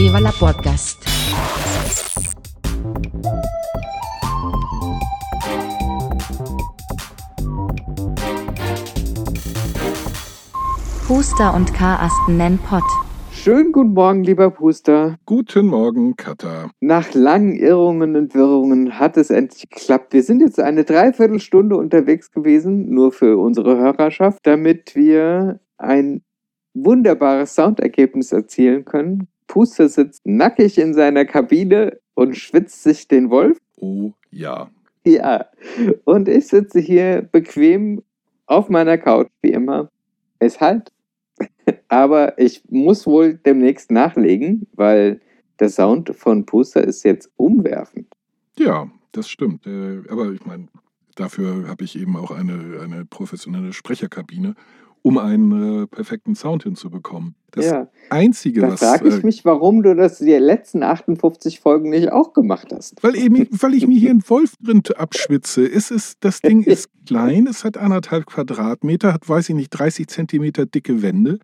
[0.00, 0.98] Viva la Podcast.
[11.06, 12.82] Puster und Karasten nennen Pott.
[13.30, 15.18] Schönen guten Morgen, lieber Puster.
[15.26, 16.70] Guten Morgen, Katha.
[16.80, 20.14] Nach langen Irrungen und Wirrungen hat es endlich geklappt.
[20.14, 26.22] Wir sind jetzt eine Dreiviertelstunde unterwegs gewesen, nur für unsere Hörerschaft, damit wir ein
[26.72, 29.28] wunderbares Soundergebnis erzielen können.
[29.50, 33.58] Puster sitzt nackig in seiner Kabine und schwitzt sich den Wolf.
[33.78, 34.70] Oh ja.
[35.04, 35.46] Ja.
[36.04, 38.00] Und ich sitze hier bequem
[38.46, 39.90] auf meiner Couch, wie immer.
[40.38, 40.92] Es halt.
[41.88, 45.20] Aber ich muss wohl demnächst nachlegen, weil
[45.58, 48.06] der Sound von Puster ist jetzt umwerfend.
[48.56, 49.66] Ja, das stimmt.
[49.66, 50.68] Äh, aber ich meine,
[51.16, 54.54] dafür habe ich eben auch eine, eine professionelle Sprecherkabine,
[55.02, 57.34] um einen äh, perfekten Sound hinzubekommen.
[57.52, 57.88] Das Ja.
[58.10, 58.80] Einzige, Da was.
[58.80, 63.02] frage ich äh, mich, warum du das die letzten 58 Folgen nicht auch gemacht hast.
[63.02, 65.64] weil, eben, weil ich mir hier einen Wolf drin abschwitze.
[65.66, 70.06] Es ist, das Ding ist klein, es hat anderthalb Quadratmeter, hat, weiß ich nicht, 30
[70.08, 71.38] Zentimeter dicke Wände,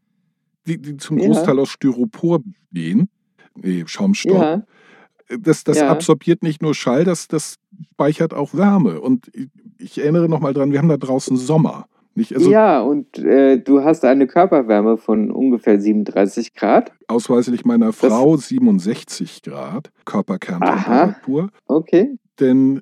[0.66, 1.26] die, die zum Ja.
[1.26, 3.08] Großteil aus Styropor bestehen.
[3.54, 4.34] Nee, Schaumstoff.
[4.42, 4.62] Ja,
[5.40, 5.88] das, das Ja.
[5.88, 7.56] absorbiert nicht nur Schall, das, das
[7.92, 9.00] speichert auch Wärme.
[9.00, 11.86] Und ich, ich erinnere nochmal dran, wir haben da draußen Sommer.
[12.16, 12.34] Nicht?
[12.34, 16.92] Also ja und äh, du hast eine Körperwärme von ungefähr 37 Grad.
[17.08, 21.50] ausweislich meiner Frau 67 Grad Körperkerntemperatur.
[21.66, 22.16] Okay.
[22.40, 22.80] Denn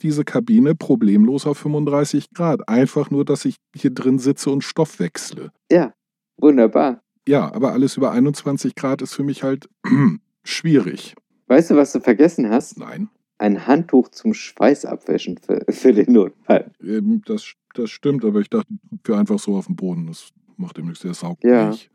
[0.00, 2.68] diese Kabine problemlos auf 35 Grad.
[2.68, 5.52] Einfach nur, dass ich hier drin sitze und Stoff wechsle.
[5.70, 5.92] Ja,
[6.38, 7.02] wunderbar.
[7.28, 9.68] Ja, aber alles über 21 Grad ist für mich halt
[10.44, 11.14] schwierig.
[11.48, 12.78] Weißt du, was du vergessen hast?
[12.78, 13.08] Nein.
[13.38, 16.70] Ein Handtuch zum Schweißabwischen für, für den Notfall.
[16.82, 20.06] Ähm, Das, das stimmt, aber ich dachte, drücke einfach so auf den Boden.
[20.06, 21.70] Das macht dem nichts, der saugt Ja.
[21.70, 21.90] nicht.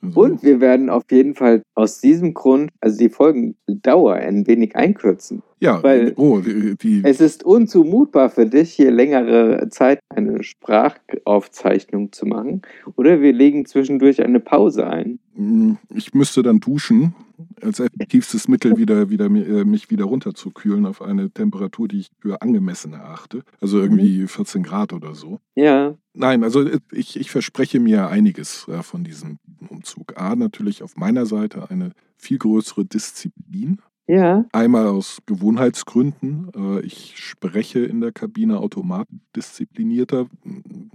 [0.00, 4.76] Also, Und wir werden auf jeden Fall aus diesem Grund, also die Folgendauer ein wenig
[4.76, 5.42] einkürzen.
[5.60, 12.12] Ja, weil- oh, die, die, Es ist unzumutbar für dich, hier längere Zeit eine Sprachaufzeichnung
[12.12, 12.62] zu machen.
[12.96, 15.18] Oder wir legen zwischendurch eine Pause ein.
[15.34, 17.14] mh, ich müsste dann duschen,
[17.62, 22.42] als effektivstes Mittel wieder, wieder äh, mich wieder runterzukühlen auf eine Temperatur, die ich für
[22.42, 23.42] angemessen erachte.
[23.60, 25.38] Also irgendwie 14 Grad oder so.
[25.54, 29.38] Ja, Nein, also äh, ich, ich verspreche mir einiges äh, von diesem
[29.68, 30.20] Umzug.
[30.20, 33.78] A, natürlich auf meiner Seite eine viel größere Disziplin.
[34.08, 36.50] Ja, Einmal aus Gewohnheitsgründen.
[36.56, 40.26] Äh, Ich spreche in der Kabine automatisch disziplinierter,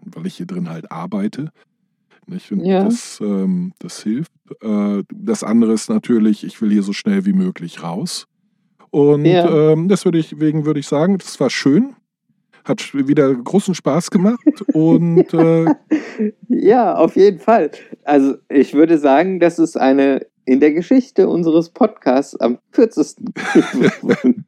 [0.05, 1.51] weil ich hier drin halt arbeite.
[2.27, 2.83] Ich finde, Ja.
[2.85, 4.31] das, ähm, das hilft.
[4.61, 8.25] Äh, Das andere ist natürlich, ich will hier so schnell wie möglich raus.
[8.91, 9.73] Und Ja.
[9.73, 11.95] ähm, deswegen würde ich sagen, das war schön.
[12.65, 14.39] Hat wieder großen Spaß gemacht.
[14.73, 15.73] Und äh,
[16.49, 17.71] ja, auf jeden Fall.
[18.05, 23.33] Also ich würde sagen, das ist eine in der Geschichte unseres Podcasts am kürzesten.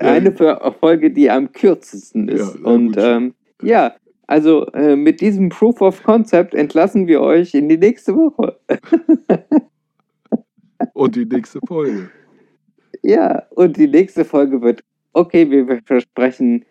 [0.00, 2.56] eine Folge, die am kürzesten ist.
[2.56, 3.94] Ja, Und ähm, ja,
[4.26, 8.58] also äh, mit diesem Proof of Concept entlassen wir euch in die nächste Woche.
[10.92, 12.10] und die nächste Folge.
[13.02, 14.82] Ja, und die nächste Folge wird,
[15.12, 16.64] okay, wir versprechen,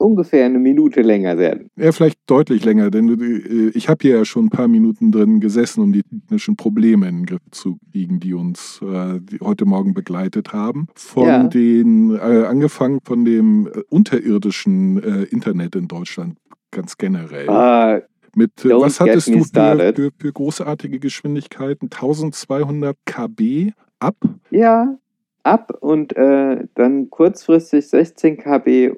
[0.00, 1.68] ungefähr eine Minute länger werden.
[1.76, 5.40] Ja, vielleicht deutlich länger, denn äh, ich habe hier ja schon ein paar Minuten drin
[5.40, 9.66] gesessen, um die technischen Probleme in den Griff zu kriegen, die uns äh, die heute
[9.66, 10.88] Morgen begleitet haben.
[10.94, 11.44] Von Ja.
[11.44, 16.36] den, äh, angefangen von dem äh, unterirdischen äh, Internet in Deutschland
[16.70, 17.48] ganz generell.
[17.50, 18.00] Ah,
[18.34, 21.86] Mit, äh, don't was hattest du für, für, für großartige Geschwindigkeiten?
[21.92, 24.16] 1200 KB ab?
[24.50, 24.96] ja,
[25.42, 28.92] ab und äh, dann kurzfristig 16 KB,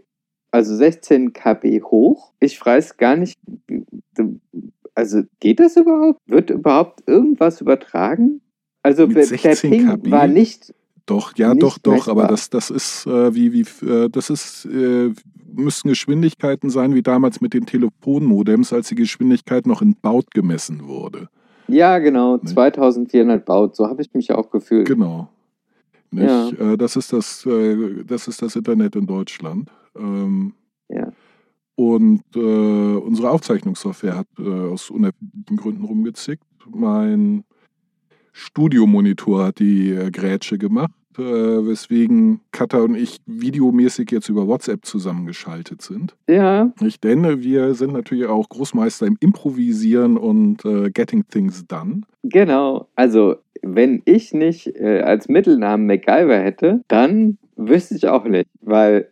[0.53, 2.33] also 16 KB hoch.
[2.39, 3.37] Ich weiß gar nicht,
[4.95, 6.21] also geht das überhaupt?
[6.27, 8.41] Wird überhaupt irgendwas übertragen?
[8.83, 10.11] Also Mit der 16 Ping KB?
[10.11, 10.75] war nicht,
[11.07, 12.29] Doch, ja, Nicht doch, doch, aber messbar.
[12.29, 15.13] das, das ist äh, wie, wie, äh, das ist, äh,
[15.55, 20.87] müssten Geschwindigkeiten sein wie damals mit den Telefonmodems, als die Geschwindigkeit noch in Baut gemessen
[20.87, 21.29] wurde.
[21.69, 22.49] ja genau, Nee.
[22.51, 24.87] 2400 baut, so habe ich mich auch gefühlt.
[24.87, 25.29] Genau.
[26.11, 26.61] Nicht?
[26.61, 29.71] Äh, das, ist das, äh, das ist das Internet in Deutschland.
[29.97, 30.55] Ähm,
[30.89, 31.13] Ja.
[31.75, 36.45] Und äh, unsere Aufzeichnungssoftware hat äh, aus unerfindlichen Gründen rumgezickt.
[36.69, 37.45] Mein
[38.33, 44.85] Studiomonitor hat die äh, Grätsche gemacht, äh, weswegen Katha und ich videomäßig jetzt über WhatsApp
[44.85, 46.15] zusammengeschaltet sind.
[46.29, 47.03] Ja, Nicht?
[47.05, 52.03] Denn äh, wir sind natürlich auch Großmeister im Improvisieren und äh, Getting Things Done.
[52.23, 59.12] Genau, also wenn ich nicht als Mittelnamen MacGyver hätte, dann wüsste ich auch nicht, weil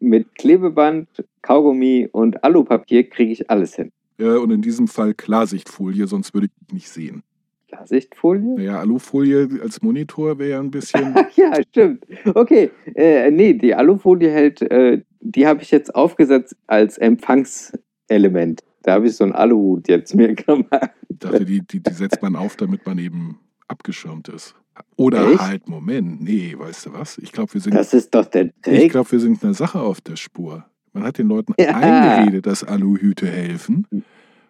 [0.00, 1.08] mit Klebeband,
[1.42, 3.92] Kaugummi und Alupapier kriege ich alles hin.
[4.18, 7.22] Äh, und in diesem Fall Klarsichtfolie, sonst würde ich dich nicht sehen.
[7.68, 8.56] Klarsichtfolie?
[8.56, 11.14] Naja, Alufolie als Monitor wäre ja ein bisschen.
[11.36, 12.04] ja, stimmt.
[12.34, 18.62] Okay, äh, nee, die Alufolie hält, äh, die habe ich jetzt aufgesetzt als Empfangselement.
[18.82, 20.90] Da habe ich so einen Aluhut jetzt mir gemacht.
[21.08, 23.38] Ich dachte, die, die, die setzt man auf, damit man eben
[23.68, 24.54] abgeschirmt ist.
[24.96, 25.40] Oder Echt?
[25.40, 27.18] halt, Moment, nee, weißt du was?
[27.18, 28.90] Ich glaube, wir sind, Das ist doch der ich Trick.
[28.92, 30.64] glaube, wir sind einer Sache auf der Spur.
[30.92, 31.68] Man hat den Leuten Ja.
[31.76, 33.86] eingeredet, dass Aluhüte helfen.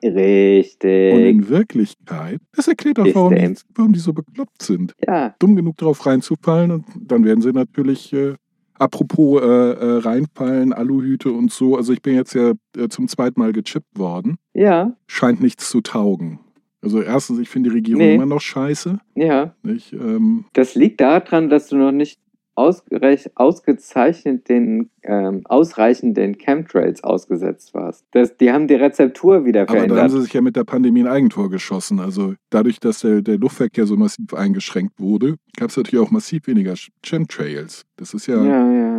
[0.03, 1.13] Und Richtig.
[1.13, 4.95] in Wirklichkeit, das erklärt auch, warum warum die so bekloppt sind.
[5.07, 8.35] Ja, Dumm genug drauf reinzufallen und dann werden sie natürlich, äh,
[8.79, 11.77] apropos äh, äh, reinfallen, Aluhüte und so.
[11.77, 14.37] Also ich bin jetzt ja äh, zum zweiten Mal gechippt worden.
[14.55, 16.41] ja, Scheint nichts zu taugen.
[16.83, 18.15] Also erstens, ich finde die Regierung Nee.
[18.15, 18.99] immer noch scheiße.
[19.15, 19.55] ja.
[19.63, 19.93] Nicht?
[19.93, 22.21] Ähm, Das liegt daran, dass du noch nicht
[23.35, 28.05] ausgezeichnet den, ähm, ausreichend den Chemtrails ausgesetzt warst.
[28.11, 30.11] Das, die haben die Rezeptur wieder aber da haben verändert.
[30.11, 32.01] sie sich ja mit der Pandemie ein Eigentor geschossen.
[32.01, 36.47] Also dadurch, dass der, der Luftverkehr so massiv eingeschränkt wurde, gab es natürlich auch massiv
[36.47, 36.75] weniger
[37.05, 37.85] Chemtrails.
[37.97, 38.90] Das ist Ja, ja, ja.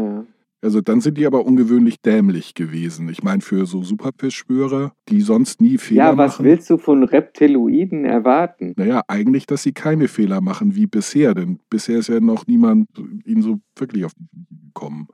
[0.61, 3.09] Also dann sind die aber ungewöhnlich dämlich gewesen.
[3.09, 6.45] Ich meine, für so Superfischschwörer, die sonst nie Fehler Ja, was machen.
[6.45, 8.73] willst du von Reptiloiden erwarten?
[8.77, 12.87] Naja, eigentlich, dass sie keine Fehler machen wie bisher, denn bisher ist ja noch niemand
[13.25, 15.07] ihnen so wirklich auf die Füße gekommen.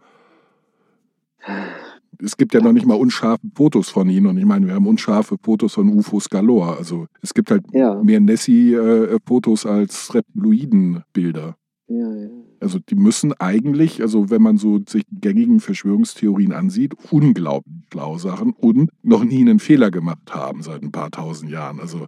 [2.20, 4.88] Es gibt ja noch nicht mal unscharfe Fotos von ihnen und ich meine, wir haben
[4.88, 6.76] unscharfe Fotos von UFOs galore.
[6.78, 11.56] Also es gibt halt Ja, mehr Nessie-Fotos als Reptiloiden-Bilder.
[11.88, 12.30] Ja, ja.
[12.60, 18.18] Also die müssen eigentlich, also wenn man so sich die gängigen Verschwörungstheorien ansieht, unglaublich schlau
[18.18, 21.80] Sachen und noch nie einen Fehler gemacht haben seit ein paar tausend Jahren.
[21.80, 22.08] Also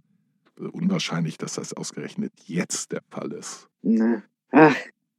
[0.72, 3.68] unwahrscheinlich, dass das ausgerechnet jetzt der Fall ist.
[3.82, 4.76] Na, ach,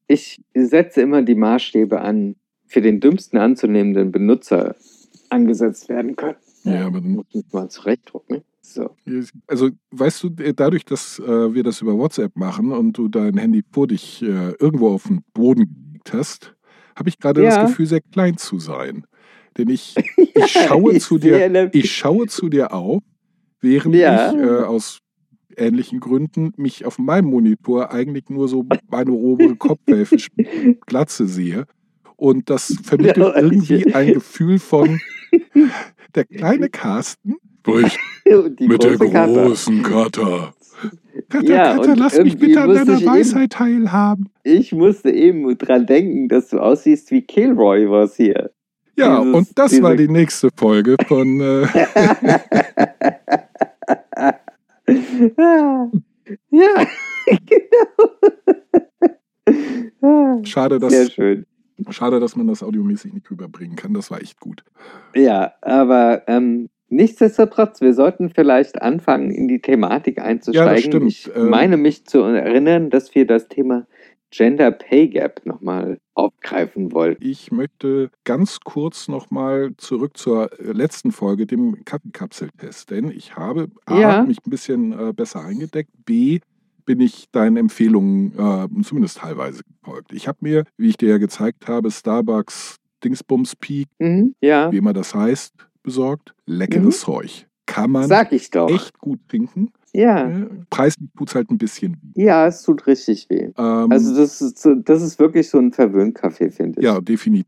[0.07, 2.35] ich setze immer die Maßstäbe an,
[2.67, 4.75] für den dümmsten anzunehmenden Benutzer
[5.29, 6.37] angesetzt werden können.
[6.63, 8.41] Ja, aber dann, Muss ich mal zurechtdrucken.
[8.63, 8.95] So.
[9.47, 13.37] also weißt du, äh, dadurch, dass äh, wir das über WhatsApp machen und du dein
[13.37, 16.55] Handy vor dich äh, irgendwo auf den Boden gelegt hast,
[16.95, 17.49] habe ich gerade Ja.
[17.57, 19.05] das Gefühl, sehr klein zu sein.
[19.57, 23.01] Denn ich, ich schaue zu dir, ich schaue zu dir auf,
[23.61, 24.31] während Ja.
[24.31, 24.99] ich äh, aus
[25.57, 30.17] ähnlichen Gründen mich auf meinem Monitor eigentlich nur so meine obere Kopfhälfte
[30.85, 31.65] Glatze sehe.
[32.15, 35.01] Und das vermittelt irgendwie ich- ein Gefühl von
[36.15, 37.99] der kleine Carsten spricht
[38.59, 39.33] mit der große Karte.
[39.33, 40.53] großen Kater.
[41.29, 44.29] Kater, Ja, Kater, und lass mich irgendwie bitte an musste deiner ich eben- Weisheit teilhaben.
[44.43, 48.51] Ich musste eben dran denken, dass du aussiehst wie Kilroy was hier.
[48.97, 51.67] Ja, Dieses- und das diese- war die nächste Folge von äh,
[56.49, 56.85] ja,
[59.99, 60.41] genau.
[60.43, 61.45] Schade, Sehr dass, schön.
[61.89, 63.93] Schade, dass man das audiomäßig nicht rüberbringen kann.
[63.93, 64.63] Das war echt gut.
[65.15, 70.83] Ja, aber ähm, nichtsdestotrotz, wir sollten vielleicht anfangen, in die Thematik einzusteigen.
[70.91, 71.07] stimmt.
[71.07, 73.85] Ich Ähm, meine mich zu erinnern, dass wir das Thema
[74.33, 77.21] Gender Pay Gap nochmal aufgreifen wollten.
[77.25, 82.91] Ich möchte ganz kurz nochmal zurück zur äh, letzten Folge, dem Kaffeekapseltest.
[82.91, 84.23] Denn ich habe A, Ja.
[84.23, 86.39] mich ein bisschen äh, besser eingedeckt, B,
[86.91, 90.11] bin ich deinen Empfehlungen äh, zumindest teilweise gefolgt.
[90.11, 94.77] Ich habe mir, wie ich dir ja gezeigt habe, Starbucks Dingsbums Peak, Mhm, ja, wie
[94.77, 95.53] immer das heißt,
[95.83, 96.33] besorgt.
[96.45, 97.47] Leckeres Zeug.
[97.65, 98.69] Kann man sag ich doch.
[98.69, 99.71] echt gut trinken.
[99.93, 101.95] Ja, Äh, Preislich tut es halt ein bisschen.
[102.13, 102.25] weh.
[102.25, 103.51] ja, es tut richtig weh.
[103.57, 106.85] Ähm, Also das ist, das ist wirklich so ein Verwöhnkaffee, finde ich.
[106.85, 107.45] Ja, definitiv.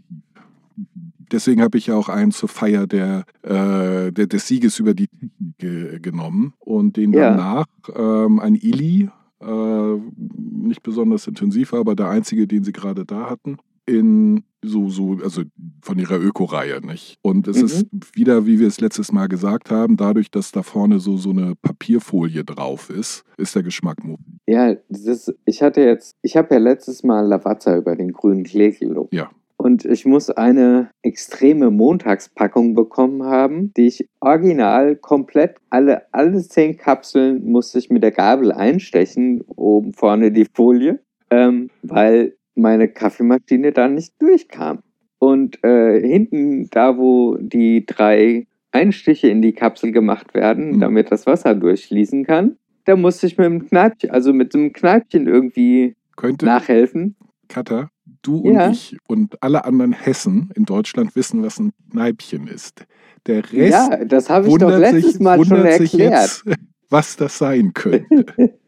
[1.31, 5.07] Deswegen habe ich ja auch einen zur Feier der, äh, der, des Sieges über die
[5.07, 7.31] Technik ge genommen und den Ja.
[7.31, 9.09] danach ähm, ein Ili,
[9.45, 15.17] äh, nicht besonders intensiv, aber der einzige, den sie gerade da hatten, in so, so,
[15.21, 15.41] also
[15.81, 17.17] von ihrer Öko-Reihe, nicht?
[17.21, 17.65] Und es Mhm.
[17.65, 21.31] ist wieder, wie wir es letztes Mal gesagt haben, dadurch, dass da vorne so, so
[21.31, 24.25] eine Papierfolie drauf ist, ist der Geschmack muffig.
[24.47, 28.71] Ja, das, ich hatte jetzt, ich habe ja letztes Mal Lavazza über den grünen Klee
[28.71, 29.13] gelobt.
[29.13, 29.29] Ja.
[29.63, 36.75] Und ich muss eine extreme Montagspackung bekommen haben, die ich original komplett, alle, alle zehn
[36.75, 43.72] Kapseln musste ich mit der Gabel einstechen, oben vorne die Folie, ähm, weil meine Kaffeemaschine
[43.72, 44.79] da nicht durchkam.
[45.17, 50.79] Und äh, hinten, da wo die drei Einstiche in die Kapsel gemacht werden, Mhm.
[50.82, 55.27] damit das Wasser durchfließen kann, da musste ich mit dem Kneipchen, also mit einem Kneipchen
[55.27, 57.15] irgendwie Könnte, nachhelfen.
[57.48, 57.88] Katha,
[58.24, 58.68] du Ja.
[58.68, 62.86] und ich und alle anderen Hessen in Deutschland wissen, was ein Kneipchen ist.
[63.27, 66.12] Der Rest Ja, das habe ich doch wundert letztes sich, Mal schon erklärt.
[66.13, 66.44] jetzt,
[66.89, 68.25] was das sein könnte.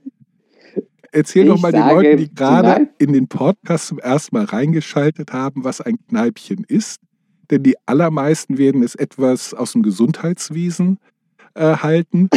[1.12, 5.64] Erzähl doch mal den Leuten, die gerade in den Podcast zum ersten Mal reingeschaltet haben,
[5.64, 7.00] was ein Kneipchen ist.
[7.50, 11.00] Denn die allermeisten werden es etwas aus dem Gesundheitswesen
[11.54, 12.30] äh, halten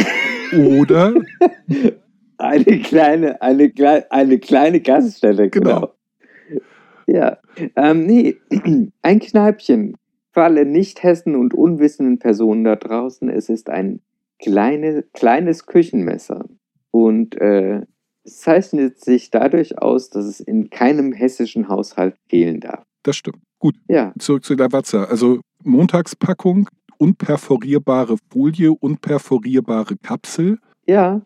[0.55, 1.13] oder
[2.37, 3.73] Eine kleine, eine,
[4.11, 5.75] eine kleine Gaststätte, genau.
[5.81, 5.93] Genau.
[7.11, 7.37] Ja,
[7.75, 8.37] ähm, nee,
[9.01, 9.95] ein Kneipchen.
[10.31, 14.01] Für alle Nicht-Hessen und unwissenden Personen da draußen, es ist ein
[14.37, 16.45] kleine, kleines Küchenmesser.
[16.91, 17.81] Und äh,
[18.23, 22.83] es zeichnet sich dadurch aus, dass es in keinem hessischen Haushalt fehlen darf.
[23.01, 23.39] Das stimmt.
[23.57, 25.09] Gut, Ja, zurück zu der Watze.
[25.09, 31.21] Also Montagspackung, unperforierbare Folie, unperforierbare Kapsel ja,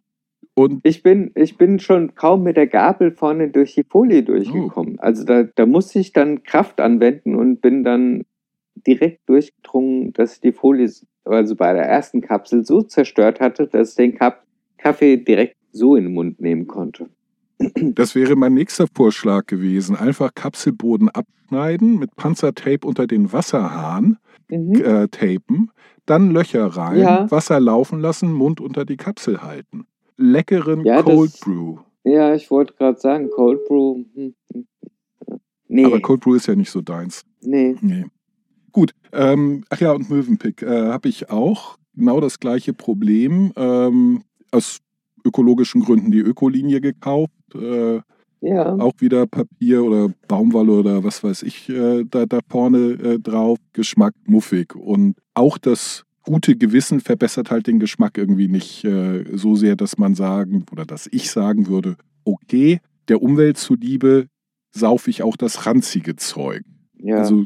[0.55, 4.99] und ich bin, ich bin schon kaum mit der Gabel vorne durch die Folie durchgekommen.
[4.99, 8.23] Also da, da musste ich dann Kraft anwenden und bin dann
[8.85, 10.91] direkt durchgedrungen, dass ich die Folie,
[11.25, 14.43] also bei der ersten Kapsel, so zerstört hatte, dass ich den Kap
[14.77, 17.07] Kaffee direkt so in den Mund nehmen konnte.
[17.75, 19.95] das wäre mein nächster Vorschlag gewesen.
[19.95, 24.17] Einfach Kapselboden abschneiden, mit Panzertape unter den Wasserhahn
[24.49, 24.75] Mhm.
[24.83, 25.71] äh, tapen,
[26.05, 27.31] dann Löcher rein, Ja.
[27.31, 29.85] Wasser laufen lassen, Mund unter die Kapsel halten.
[30.23, 31.77] Leckeren Ja, Cold das- Brew.
[32.05, 34.03] Ja, ich wollte gerade sagen, Cold Brew.
[34.13, 34.65] hm, hm.
[35.67, 37.23] Nee, Aber Cold Brew ist ja nicht so deins.
[37.41, 37.75] nee.
[37.81, 38.05] Nee.
[38.71, 43.51] Gut, ähm, ach ja, und Mövenpick äh, habe ich auch genau das gleiche Problem.
[43.55, 44.79] Ähm, aus
[45.23, 47.31] ökologischen Gründen die Ökolinie gekauft.
[47.53, 48.01] Äh,
[48.41, 53.19] Ja, auch wieder Papier oder Baumwolle oder was weiß ich äh, da, da vorne äh,
[53.19, 53.57] drauf.
[53.73, 54.75] Geschmack muffig.
[54.75, 59.97] Und auch das gute Gewissen verbessert halt den Geschmack irgendwie nicht äh, so sehr, dass
[59.97, 64.27] man sagen oder dass ich sagen würde, okay, der Umwelt zuliebe
[64.71, 66.63] saufe ich auch das ranzige Zeug.
[66.97, 67.17] ja.
[67.17, 67.45] Also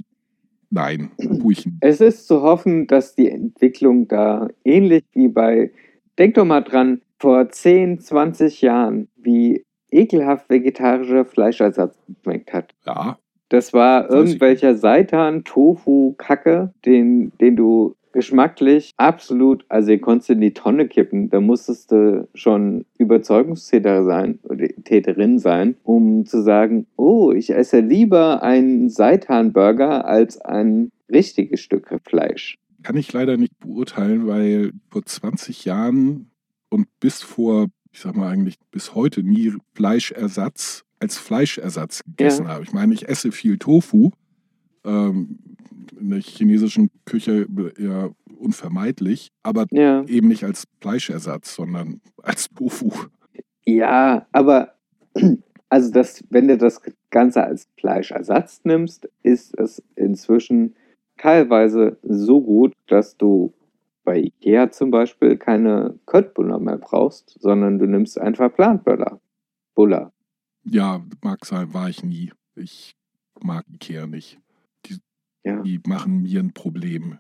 [0.70, 1.78] nein, ich nicht.
[1.82, 5.72] Es ist zu hoffen, dass die Entwicklung da ähnlich wie bei,
[6.18, 12.74] denk doch mal dran, vor 10, 20 Jahren, wie ekelhaft vegetarischer Fleischersatz geschmeckt hat.
[12.86, 13.18] Ja,
[13.50, 20.42] Das war irgendwelcher Seitan, Tofu, Kacke, den, den du geschmacklich absolut, also den konntest in
[20.42, 21.30] die Tonne kippen.
[21.30, 27.80] Da musstest du schon Überzeugungstäter sein oder Täterin sein, um zu sagen, oh, ich esse
[27.80, 32.58] lieber einen Seitan-Burger als ein richtiges Stück Fleisch.
[32.84, 36.30] kann ich leider nicht beurteilen, weil vor 20 Jahren
[36.70, 42.50] und bis vor, ich sag mal eigentlich bis heute nie Fleischersatz als Fleischersatz gegessen Ja.
[42.54, 42.64] habe.
[42.64, 44.12] Ich meine, ich esse viel Tofu.
[44.86, 45.40] Ähm,
[45.94, 50.04] in der chinesischen Küche ja unvermeidlich, aber Ja.
[50.06, 52.92] eben nicht als Fleischersatz, sondern als Tofu.
[53.66, 54.74] Ja, aber
[55.70, 60.76] also das, wenn du das Ganze als Fleischersatz nimmst, ist es inzwischen
[61.18, 63.54] teilweise so gut, dass du
[64.04, 69.20] bei Ikea zum Beispiel keine Köttbullar mehr brauchst, sondern du nimmst einfach Planböller.
[69.76, 70.14] Buller.
[70.64, 72.32] Ja, mag sein, war ich nie.
[72.56, 72.96] Ich
[73.42, 74.40] mag Ikea nicht.
[75.48, 75.62] Ja.
[75.64, 77.18] Die machen mir ein Problem.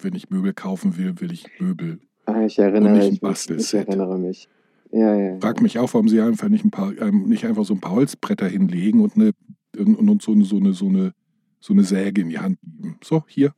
[0.00, 1.98] Wenn ich Möbel kaufen will, will ich Möbel.
[2.26, 3.20] Ah, ich erinnere mich.
[3.50, 4.48] Ich erinnere mich.
[4.92, 5.38] Ja, ja.
[5.40, 7.92] Frag mich auch, warum sie einfach nicht ein paar, ähm, nicht einfach so ein paar
[7.92, 9.32] Holzbretter hinlegen und eine
[9.76, 11.12] und, und so, eine, so eine so eine
[11.60, 12.98] so eine Säge in die Hand geben.
[13.02, 13.52] So, hier,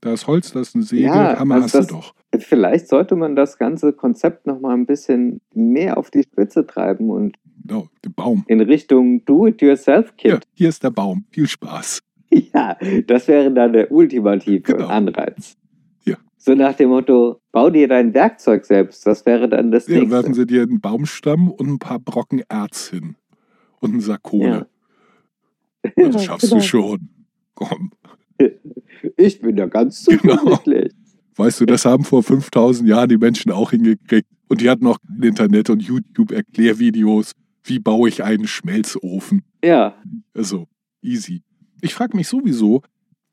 [0.00, 2.14] da ist Holz, da ist eine Säge, Ja, Hammer also hast das- du doch.
[2.38, 7.08] Vielleicht sollte man das ganze Konzept noch mal ein bisschen mehr auf die Spitze treiben
[7.10, 8.44] und Genau, Baum.
[8.46, 11.24] in Richtung Do-it-yourself-Kit Hier, hier ist der Baum.
[11.30, 12.00] Viel Spaß.
[12.54, 12.76] Ja,
[13.06, 14.86] das wäre dann der ultimative Genau.
[14.88, 15.56] Anreiz.
[16.04, 16.16] Ja.
[16.36, 19.06] So nach dem Motto, bau dir dein Werkzeug selbst.
[19.06, 20.34] Das wäre dann das Ja, werfen nächste.
[20.34, 23.16] sie dir einen Baumstamm und ein paar Brocken Erz hin.
[23.80, 24.66] Und einen Sack Kohle.
[25.96, 26.08] Ja.
[26.10, 26.60] Das schaffst genau.
[26.62, 27.08] du schon.
[27.54, 27.92] Komm.
[29.16, 30.36] Ich bin ja ganz Genau.
[30.36, 30.92] zuversichtlich.
[31.36, 34.26] Weißt du, das haben vor 5000 Jahren die Menschen auch hingekriegt.
[34.48, 37.32] Und die hatten noch kein Internet und YouTube-Erklärvideos.
[37.64, 39.42] Wie baue ich einen Schmelzofen?
[39.64, 39.94] Ja,
[40.34, 40.66] Also,
[41.02, 41.42] easy.
[41.80, 42.82] Ich frage mich sowieso,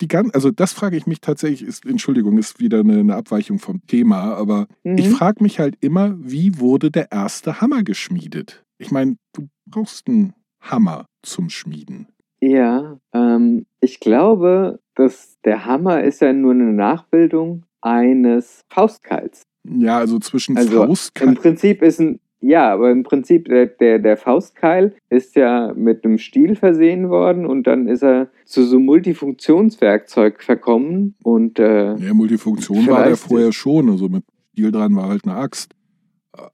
[0.02, 3.60] die gan also das frage ich mich tatsächlich, ist, Entschuldigung, ist wieder eine, eine Abweichung
[3.60, 4.98] vom Thema, aber Mhm.
[4.98, 8.64] ich frage mich halt immer, wie wurde der erste Hammer geschmiedet?
[8.80, 12.08] Ich meine, du brauchst einen Hammer zum Schmieden.
[12.42, 12.98] ja.
[13.14, 19.44] Ähm, ich glaube, dass der Hammer ist ja nur eine Nachbildung eines Faustkeils.
[19.66, 21.36] Ja, also zwischen Also, Im Faustkeil.
[21.36, 26.18] Prinzip ist ein, ja, aber im Prinzip der, der, der Faustkeil ist ja mit einem
[26.18, 32.14] Stiel versehen worden und dann ist er zu so einem Multifunktionswerkzeug verkommen und äh, Ja,
[32.14, 35.74] Multifunktion war Vielleicht- vorher schon, also mit Stiel dran war halt eine Axt.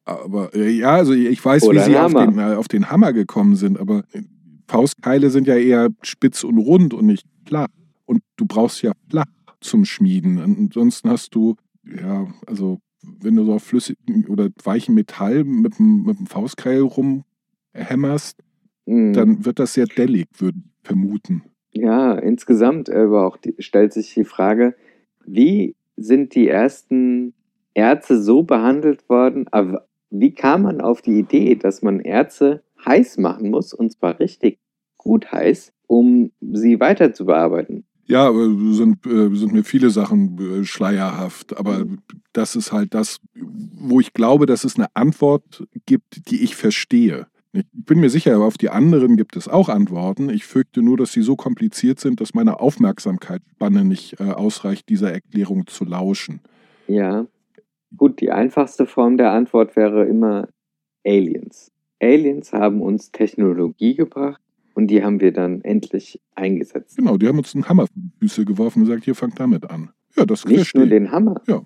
[0.06, 3.14] Aber äh, ja, also ich weiß, Oder wie sie auf den, äh, auf den Hammer
[3.14, 4.04] gekommen sind, aber
[4.68, 7.68] Faustkeile sind ja eher spitz und rund und nicht flach.
[8.06, 9.26] Und du brauchst ja flach
[9.62, 10.40] zum Schmieden.
[10.40, 11.56] Ansonsten hast du,
[11.86, 12.80] ja, also
[13.22, 18.40] wenn du so auf flüssigen oder weichen Metall mit dem, mit dem Faustkeil rumhämmerst,
[18.86, 21.44] mh, dann wird das sehr dellig, würde ich vermuten.
[21.74, 24.76] ja, insgesamt aber auch die, stellt sich die Frage,
[25.26, 27.34] wie sind die ersten
[27.74, 33.18] Ärzte so behandelt worden, aber wie kam man auf die Idee, dass man Erze heiß
[33.18, 34.60] machen muss, und zwar richtig
[34.98, 37.86] gut heiß, um sie weiter zu bearbeiten?
[38.10, 41.86] Ja, äh, sind, äh, sind mir viele Sachen äh, schleierhaft, aber
[42.34, 47.28] das ist halt das, wo ich glaube, dass es eine Antwort gibt, die ich verstehe.
[47.52, 50.30] Ich bin mir sicher, aber auf die anderen gibt es auch Antworten.
[50.30, 55.66] Ich fürchte nur, dass sie so kompliziert sind, dass meine Aufmerksamkeitsspanne nicht ausreicht, dieser Erklärung
[55.66, 56.42] zu lauschen.
[56.88, 57.26] Ja.
[57.98, 60.48] Gut, die einfachste Form der Antwort wäre immer
[61.04, 61.72] Aliens.
[62.00, 64.42] Aliens haben uns Technologie gebracht
[64.74, 66.98] und die haben wir dann endlich eingesetzt.
[66.98, 69.70] Genau, die haben uns einen Hammer vor die Füße geworfen und gesagt, hier fangt damit
[69.70, 69.90] an.
[70.16, 71.42] Ja, das Nicht verstehe nur den Hammer.
[71.48, 71.66] Ja.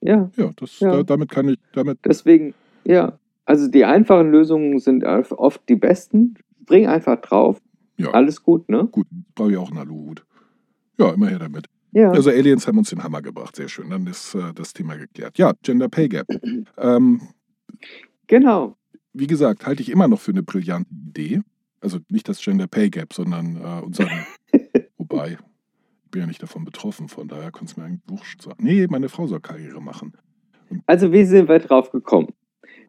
[0.00, 0.96] Ja, Ja, das, Ja.
[0.96, 3.18] Da, damit kann ich, damit, deswegen, ja.
[3.44, 6.36] Also die einfachen Lösungen sind oft die besten.
[6.72, 7.60] Spring einfach drauf.
[7.98, 8.88] ja, Alles gut, ne?
[8.90, 10.24] gut, brauche ich auch einen Aluhut.
[10.98, 11.66] Ja, immer her damit.
[11.90, 12.10] Ja.
[12.10, 13.90] Also Aliens haben uns den Hammer gebracht, sehr schön.
[13.90, 15.36] Dann ist äh, das Thema geklärt.
[15.36, 16.26] Ja, Gender Pay Gap.
[16.78, 17.20] ähm,
[18.26, 18.76] genau.
[19.12, 21.42] wie gesagt, halte ich immer noch für eine brillante Idee.
[21.82, 24.10] Also nicht das Gender Pay Gap, sondern äh, unseren,
[24.98, 28.54] wobei, ich bin ja nicht davon betroffen, von daher kann es mir eigentlich wurscht sein.
[28.58, 30.12] Nee, meine Frau soll Karriere machen.
[30.86, 32.28] Also wie sind wir drauf gekommen?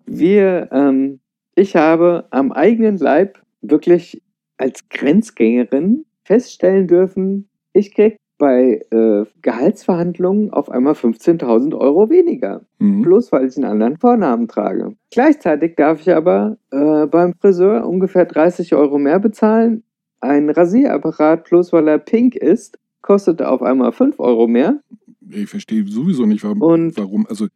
[0.05, 1.19] Wir, ähm,
[1.55, 4.21] ich habe am eigenen Leib wirklich
[4.57, 12.65] als Grenzgängerin feststellen dürfen, ich krieg bei äh, Gehaltsverhandlungen auf einmal 15.000 Euro weniger.
[12.79, 13.01] Mhm.
[13.03, 14.95] bloß weil ich einen anderen Vornamen trage.
[15.12, 19.83] Gleichzeitig darf ich aber äh, beim Friseur ungefähr 30 Euro mehr bezahlen.
[20.19, 24.81] Ein Rasierapparat, bloß weil er pink ist, kostet auf einmal 5 Euro mehr.
[25.29, 27.47] Ich verstehe sowieso nicht, warum, Und- warum also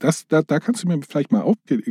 [0.00, 1.82] das, da, da kannst du mir vielleicht mal aufklären.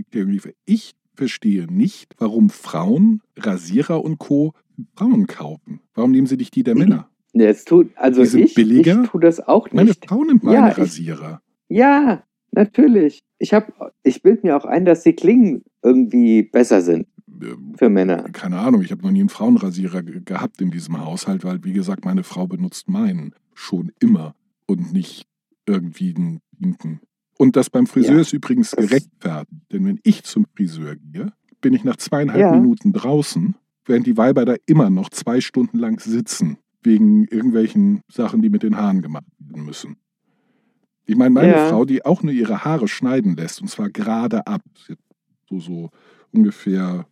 [0.66, 4.52] Ich verstehe nicht, warum Frauen Rasierer und Co.
[4.98, 5.80] Frauen kaufen.
[5.94, 7.08] Warum nehmen sie nicht die der Männer?
[7.38, 9.04] Jetzt tut, also Die sind ich, billiger?
[9.04, 10.08] ich tue das auch Meine nicht.
[10.08, 11.42] Frau nimmt meine Ja, ich- Rasierer.
[11.68, 13.24] Ja, natürlich.
[13.40, 17.08] Ich, hab- ich bilde mir auch ein, dass die Klingen irgendwie besser sind
[17.42, 18.24] Ähm, für Männer.
[18.32, 21.74] keine Ahnung, ich habe noch nie einen Frauenrasierer ge- gehabt in diesem Haushalt, weil, wie
[21.74, 24.34] gesagt, meine Frau benutzt meinen schon immer
[24.68, 25.26] und nicht
[25.66, 27.02] irgendwie einen pinken.
[27.38, 31.74] Und das beim Friseur Ja, ist übrigens gerechtfertigt, denn wenn ich zum Friseur gehe, bin
[31.74, 32.52] ich nach zweieinhalb Ja.
[32.56, 38.42] Minuten draußen, während die Weiber da immer noch zwei Stunden lang sitzen, wegen irgendwelchen Sachen,
[38.42, 39.98] die mit den Haaren gemacht werden müssen.
[41.06, 41.70] Ich meine, meine Ja.
[41.70, 45.00] Frau, die auch nur ihre Haare schneiden lässt, und zwar gerade ab, Sie hat
[45.50, 45.90] so, so
[46.32, 47.06] ungefähr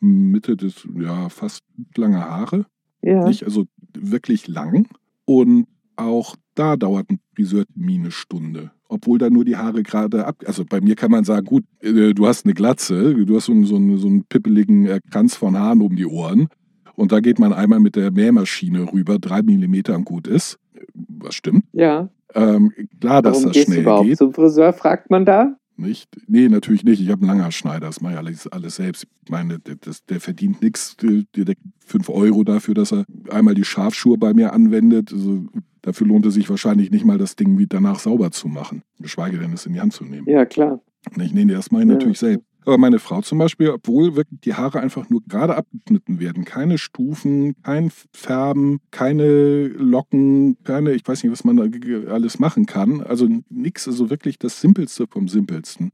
[0.00, 1.62] Mitte des, ja, fast
[1.96, 2.66] lange Haare.
[3.02, 3.26] Ja.
[3.26, 3.44] Nicht?
[3.44, 4.88] Also wirklich lang.
[5.24, 8.70] Und auch da dauert ein Friseurtermin eine Stunde.
[8.88, 10.44] Obwohl da nur die Haare gerade ab.
[10.46, 13.52] Also bei mir kann man sagen, gut, äh, du hast eine Glatze, du hast so
[13.52, 16.48] einen, so einen, so einen pippeligen äh, Kranz von Haaren um die Ohren.
[16.96, 20.58] Und da geht man einmal mit der Mähmaschine rüber, drei Millimeter und gut ist.
[20.94, 21.64] Was stimmt?
[21.72, 22.08] ja.
[22.34, 24.18] Ähm, klar, dass Warum das gehst du schnell überhaupt geht.
[24.18, 25.56] zum Friseur, fragt man da?
[25.78, 26.08] Nicht?
[26.26, 27.00] Nee, natürlich nicht.
[27.00, 29.06] Ich habe einen Langerschneider, das mache ich alles, alles selbst.
[29.24, 29.76] Ich meine, der,
[30.08, 30.96] der verdient nichts.
[30.96, 35.12] Der, der kriegt 5 Euro dafür, dass er einmal die Schafschuhe bei mir anwendet.
[35.14, 35.44] Also,
[35.82, 38.82] dafür lohnt es sich wahrscheinlich nicht mal, das Ding wie danach sauber zu machen.
[38.98, 40.28] Geschweige denn, es in die Hand zu nehmen.
[40.28, 40.80] Ja, klar.
[41.14, 41.34] Nicht?
[41.34, 41.94] Nee, nee, das mache ich Ja.
[41.94, 42.45] natürlich selbst.
[42.66, 46.78] Aber meine Frau zum Beispiel, obwohl wirklich die Haare einfach nur gerade abgeschnitten werden, keine
[46.78, 53.02] Stufen, kein Färben, keine Locken, keine, ich weiß nicht, was man da alles machen kann.
[53.02, 55.92] Also nichts, also wirklich das Simpelste vom Simpelsten.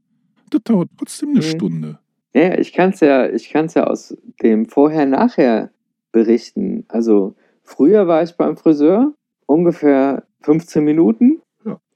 [0.49, 1.43] Das dauert trotzdem eine Mhm.
[1.43, 1.99] Stunde.
[2.33, 5.69] Ja, ich kann es ja, ich kann's ja aus dem Vorher-Nachher
[6.11, 6.85] berichten.
[6.87, 9.13] Also früher war ich beim Friseur,
[9.45, 11.42] ungefähr 15 Minuten.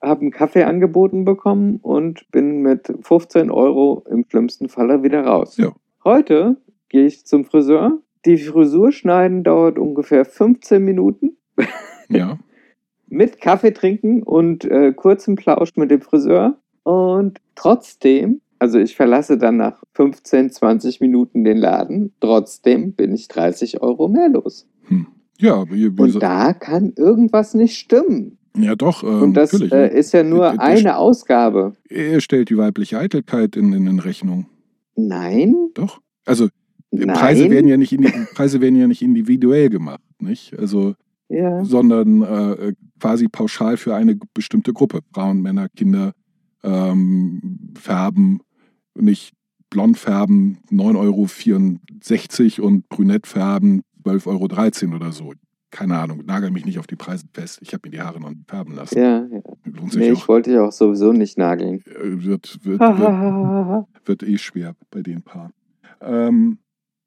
[0.01, 5.57] Habe einen Kaffee angeboten bekommen und bin mit 15 Euro im schlimmsten Falle wieder raus.
[5.57, 5.73] Ja.
[6.03, 6.57] Heute
[6.89, 7.99] gehe ich zum Friseur.
[8.25, 11.37] Die Frisur schneiden dauert ungefähr 15 Minuten
[12.09, 12.37] Ja.
[13.07, 16.57] mit Kaffee trinken und äh, kurzem Plausch mit dem Friseur.
[16.83, 23.27] Und trotzdem, also ich verlasse dann nach 15, 20 Minuten den Laden, trotzdem bin ich
[23.27, 24.67] 30 Euro mehr los.
[24.87, 25.07] Hm.
[25.39, 28.36] Ja, ihr, wie Und gesagt- da kann irgendwas nicht stimmen.
[28.57, 31.73] Ja doch, ähm, Und das äh, ist ja nur der- eine Ausgabe.
[31.89, 34.47] er stellt die weibliche Eitelkeit in, in, Rechnung.
[34.95, 35.99] Nein, Doch.
[36.25, 36.49] Also
[36.91, 37.15] nein.
[37.15, 37.95] Preise werden ja nicht
[38.33, 40.57] Preise werden ja nicht individuell gemacht, nicht?
[40.57, 40.95] Also
[41.29, 41.63] ja.
[41.63, 45.01] sondern äh, quasi pauschal für eine bestimmte Gruppe.
[45.13, 46.13] Frauen, Männer, Kinder
[46.63, 48.41] ähm, färben,
[48.95, 49.33] nicht
[49.69, 55.33] blond färben 9,64 Euro und brünett färben 12,13 Euro oder so.
[55.69, 57.59] Keine Ahnung, nagel mich nicht auf die Preise fest.
[57.61, 58.97] Ich habe mir die Haare noch nicht färben lassen.
[58.97, 59.41] Ja, ja.
[59.65, 60.17] Lohnt sich Nee, auch.
[60.17, 61.83] ich wollte dich auch sowieso nicht nageln.
[61.85, 65.51] Äh, Wird, wird, wird, wird eh schwer bei den Paaren.
[65.99, 66.59] Ähm,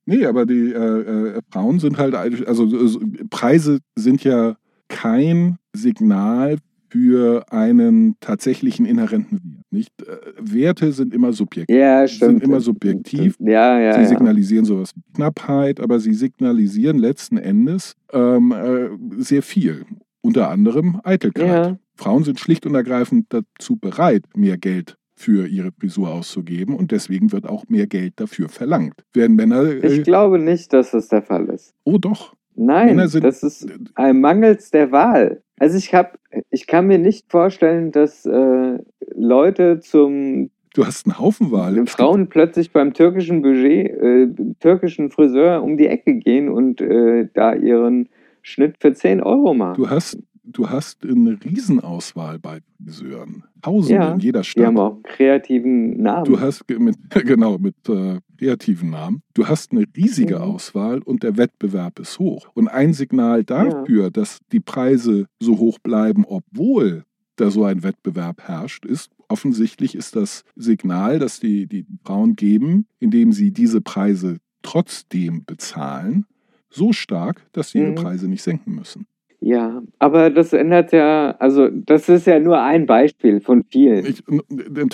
[0.05, 4.57] nee, aber die äh, äh, Frauen sind halt, also, also Preise sind ja
[4.89, 6.59] kein Signal
[6.91, 9.73] für einen tatsächlichen inhärenten Wert.
[9.73, 9.93] Nicht?
[10.03, 11.77] Äh, Werte sind immer subjektiv.
[11.77, 12.41] Ja, stimmt.
[12.41, 13.37] Sind immer subjektiv.
[13.39, 13.95] Ja, ja.
[13.95, 14.09] Sie ja.
[14.09, 18.89] signalisieren sowas wie Knappheit, aber sie signalisieren letzten Endes ähm, äh,
[19.23, 19.85] sehr viel.
[20.23, 21.47] Unter anderem Eitelkeit.
[21.47, 21.79] Ja.
[21.95, 27.31] Frauen sind schlicht und ergreifend dazu bereit, mehr Geld für ihre Frisur auszugeben und deswegen
[27.31, 28.95] wird auch mehr Geld dafür verlangt.
[29.13, 29.63] Während Männer.
[29.65, 31.75] Äh, Ich glaube nicht, dass das der Fall ist.
[31.85, 32.35] oh doch.
[32.57, 35.43] Nein, das ist ein Mangels der Wahl.
[35.59, 36.19] Also ich habe,
[36.51, 38.79] ich kann mir nicht vorstellen, dass äh,
[39.15, 41.85] Leute zum Du hast einen Haufen Wahl.
[41.87, 44.29] Frauen plötzlich beim türkischen Budget, äh,
[44.61, 48.09] türkischen Friseur um die Ecke gehen und äh, da ihren
[48.43, 49.83] Schnitt für 10 Euro machen.
[49.83, 50.19] Du hast,
[50.53, 53.45] du hast eine Riesenauswahl bei Friseuren.
[53.63, 54.67] Tausende Ja, in jeder die Stadt.
[54.67, 56.25] haben auch kreativen Namen.
[56.25, 59.23] Du hast mit, genau mit äh, kreativen Namen.
[59.35, 60.43] Du hast eine riesige Mhm.
[60.43, 62.49] Auswahl und der Wettbewerb ist hoch.
[62.55, 67.05] Und ein Signal dafür, dass die Preise so hoch bleiben, obwohl
[67.37, 72.87] da so ein Wettbewerb herrscht, ist offensichtlich ist das Signal, das die, die Frauen geben,
[72.99, 76.27] indem sie diese Preise trotzdem bezahlen,
[76.69, 77.95] so stark, dass sie ihre Mhm.
[77.97, 79.07] Preise nicht senken müssen.
[79.41, 84.05] Ja, aber das ändert ja, also das ist ja nur ein Beispiel von vielen.
[84.07, 84.23] Ich,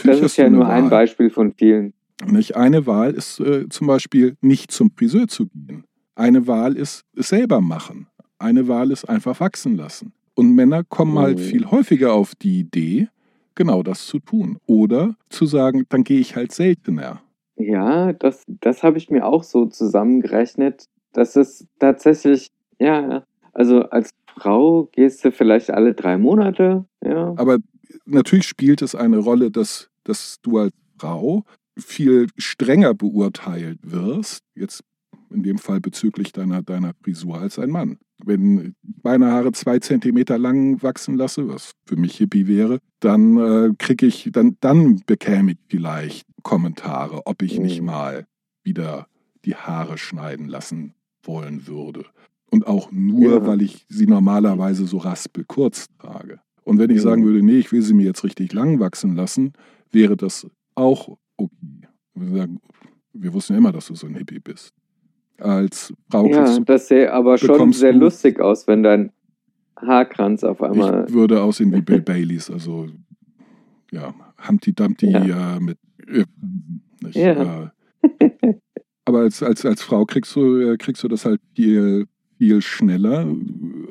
[0.04, 0.90] das ist ja nur ein Wahl.
[0.90, 1.92] Beispiel von vielen.
[2.24, 2.56] Nicht?
[2.56, 5.84] Eine Wahl ist äh, zum Beispiel nicht zum Friseur zu gehen.
[6.14, 8.06] Eine Wahl ist es selber machen.
[8.38, 10.12] Eine Wahl ist einfach wachsen lassen.
[10.34, 11.42] Und Männer kommen halt Mhm.
[11.42, 13.08] viel häufiger auf die Idee,
[13.54, 14.58] genau das zu tun.
[14.66, 17.20] Oder zu sagen, dann gehe ich halt seltener.
[17.56, 20.86] Ja, das, das habe ich mir auch so zusammengerechnet.
[21.12, 27.34] Das ist tatsächlich, ja, also als Frau gehst du vielleicht alle drei Monate, ja.
[27.36, 27.58] Aber
[28.04, 31.44] natürlich spielt es eine Rolle, dass, dass du als Frau
[31.78, 34.82] viel strenger beurteilt wirst, jetzt
[35.30, 37.98] in dem Fall bezüglich deiner, deiner Frisur als ein Mann.
[38.24, 38.72] Wenn ich
[39.02, 44.06] meine Haare zwei Zentimeter lang wachsen lasse, was für mich Hippie wäre, dann äh, kriege
[44.06, 47.86] ich, dann, dann bekäme ich vielleicht Kommentare, ob ich nicht Mhm.
[47.86, 48.26] mal
[48.62, 49.06] wieder
[49.44, 52.04] die Haare schneiden lassen wollen würde.
[52.50, 53.46] Und auch nur, Ja.
[53.46, 56.40] weil ich sie normalerweise so raspelkurz trage.
[56.64, 57.02] Und wenn ich Mhm.
[57.02, 59.52] sagen würde, nee, ich will sie mir jetzt richtig lang wachsen lassen,
[59.92, 61.54] wäre das auch okay.
[62.14, 62.60] Wir, sagen,
[63.12, 64.72] wir wussten ja immer, dass du so ein Hippie bist.
[65.38, 69.12] Als Frau Ja, kriegst du, das sähe aber schon sehr lustig aus, wenn dein
[69.76, 71.04] Haarkranz auf einmal.
[71.06, 72.86] ich würde aussehen wie Bill Baileys, also
[73.92, 74.14] ja,
[74.48, 75.56] Humpty Dumpty Ja.
[75.56, 76.24] äh, mit äh,
[77.02, 77.70] nicht, Ja.
[78.10, 78.54] äh,
[79.04, 82.06] aber als, als, als Frau kriegst du, äh, kriegst du das halt viel,
[82.38, 83.26] viel schneller.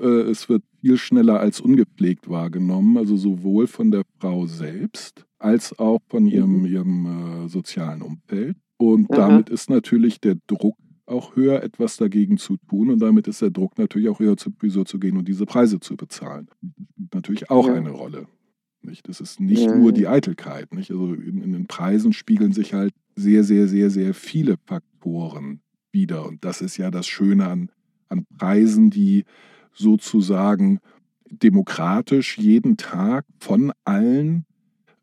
[0.01, 5.77] Äh, es wird viel schneller als ungepflegt wahrgenommen, also sowohl von der Frau selbst als
[5.79, 6.65] auch von ihrem, Mhm.
[6.65, 7.05] ihrem
[7.45, 8.57] äh, sozialen Umfeld.
[8.77, 9.27] Und Aha.
[9.29, 10.77] damit ist natürlich der Druck
[11.07, 12.89] auch höher, etwas dagegen zu tun.
[12.89, 15.79] Und damit ist der Druck natürlich auch höher, zur Frisur zu gehen und diese Preise
[15.79, 16.47] zu bezahlen.
[16.61, 17.75] Das spielt natürlich auch Ja.
[17.75, 18.27] eine Rolle.
[18.81, 19.07] Nicht?
[19.07, 20.73] Das ist nicht Ja, nur die Eitelkeit.
[20.73, 20.91] Nicht?
[20.91, 26.25] Also in, in den Preisen spiegeln sich halt sehr, sehr, sehr, sehr viele Faktoren wieder.
[26.27, 27.69] Und das ist ja das Schöne an,
[28.09, 29.25] an Preisen, die
[29.73, 30.79] sozusagen
[31.29, 34.45] demokratisch jeden Tag von allen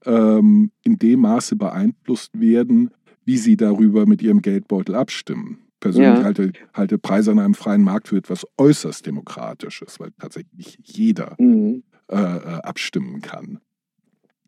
[0.04, 2.90] ähm, in dem Maße beeinflusst werden,
[3.24, 5.58] wie sie darüber mit ihrem Geldbeutel abstimmen.
[5.80, 6.24] Persönlich Ja.
[6.24, 11.82] halte, halte Preise an einem freien Markt für etwas äußerst Demokratisches, weil tatsächlich jeder Mhm.
[12.08, 13.58] äh, äh, abstimmen kann,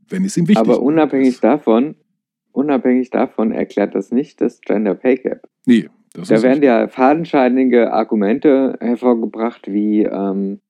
[0.09, 1.45] wenn es ihm wichtig Aber unabhängig ist.
[1.45, 1.97] davon,
[2.53, 5.49] unabhängig davon erklärt das nicht das Gender Pay Gap.
[5.67, 10.61] Nee, das Da werden ja fadenscheinige Argumente hervorgebracht, wie ähm,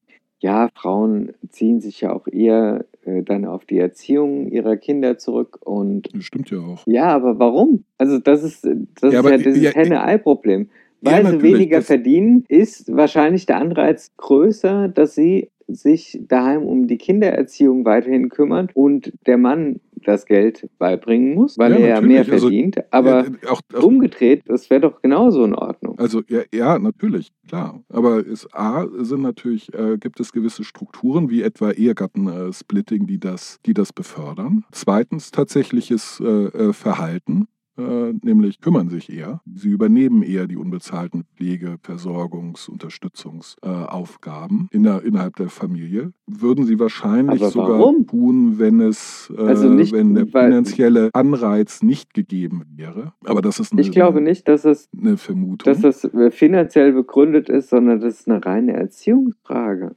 [0.40, 5.59] ja, Frauen ziehen sich ja auch eher äh, dann auf die Erziehung ihrer Kinder zurück
[5.61, 6.83] und das stimmt ja auch.
[6.87, 7.85] ja, aber warum?
[7.98, 8.66] Also das ist
[9.00, 10.68] das Ja, ist ja dieses ja, Henne-Ei-Problem.
[11.00, 16.62] Ja, Weil sie natürlich, weniger verdienen, ist wahrscheinlich der Anreiz größer, dass sie sich daheim
[16.64, 21.88] um die Kindererziehung weiterhin kümmern und der Mann das Geld beibringen muss, weil Ja, er
[21.97, 22.21] ja mehr.
[22.21, 22.77] Also, verdient.
[22.93, 25.99] Aber Ja, auch, auch, umgedreht, das wäre doch genauso in Ordnung.
[25.99, 27.83] Also ja, ja, natürlich, klar.
[27.88, 33.59] Aber es, A sind natürlich, äh, gibt es gewisse Strukturen, wie etwa Ehegattensplitting, die das,
[33.67, 34.64] die das befördern.
[34.73, 39.40] Zweitens tatsächliches äh, äh, Verhalten, äh, nämlich kümmern sich eher.
[39.54, 46.12] Sie übernehmen eher die unbezahlten Pflege-, Versorgungs-, Unterstützungsaufgaben in der, innerhalb der Familie.
[46.26, 52.14] Würden sie wahrscheinlich sogar tun, wenn es, äh, Also nicht, wenn der finanzielle Anreiz nicht
[52.14, 53.12] gegeben wäre.
[53.24, 55.72] Aber das ist eine, Ich glaube nicht, dass es, eine Vermutung.
[55.72, 59.96] dass das äh, finanziell begründet ist, sondern das ist eine reine Erziehungsfrage.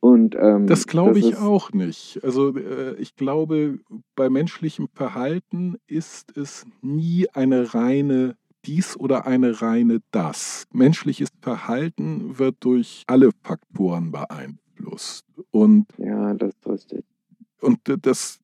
[0.00, 2.20] Und, ähm, Das glaube ich auch nicht.
[2.22, 3.80] Also äh, ich glaube,
[4.14, 10.66] bei menschlichem Verhalten ist es nie eine reine dies oder eine reine das.
[10.72, 15.24] Menschliches Verhalten wird durch alle Faktoren beeinflusst.
[15.50, 17.04] Und Ja, das ist richtig.
[17.60, 18.38] Und das,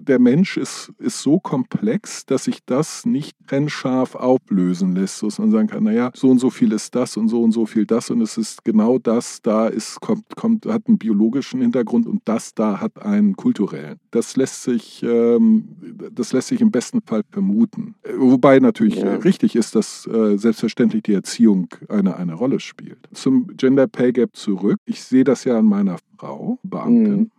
[0.00, 5.50] der Mensch ist, ist so komplex, dass sich das nicht trennscharf auflösen lässt, dass man
[5.50, 8.10] sagen kann, naja, so und so viel ist das und so und so viel das
[8.10, 12.54] und es ist genau das, da ist, kommt, kommt, hat einen biologischen Hintergrund und das
[12.54, 13.98] da hat einen kulturellen.
[14.10, 15.68] Das lässt sich, ähm,
[16.12, 17.94] das lässt sich im besten Fall vermuten.
[18.16, 19.16] Wobei natürlich Ja.
[19.16, 22.98] richtig ist, dass äh, selbstverständlich die Erziehung eine, eine Rolle spielt.
[23.12, 24.78] Zum Gender Pay Gap zurück.
[24.84, 27.16] Ich sehe das ja an meiner Frau, Beamtin.
[27.16, 27.30] Mhm.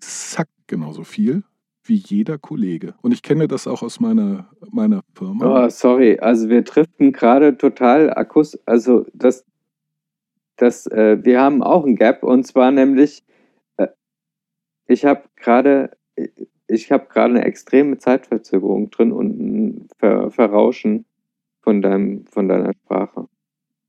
[0.00, 1.44] Exakt genauso viel
[1.84, 2.94] wie jeder Kollege.
[3.02, 5.66] Und ich kenne das auch aus meiner, meiner Firma.
[5.66, 9.44] Oh, sorry, also wir driften gerade total akkus, also das,
[10.56, 13.24] das, äh, wir haben auch ein Gap und zwar nämlich,
[13.76, 13.88] äh,
[14.86, 15.90] ich habe gerade,
[16.68, 21.06] ich habe gerade eine extreme Zeitverzögerung drin und ein Ver Verrauschen
[21.60, 23.26] von deinem, von deiner Sprache.